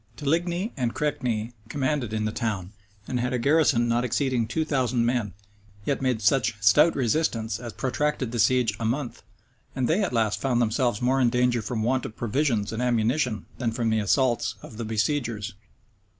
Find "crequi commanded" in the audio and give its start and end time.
0.95-2.11